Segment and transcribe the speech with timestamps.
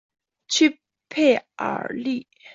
[0.47, 0.79] 屈
[1.09, 2.27] 佩尔利。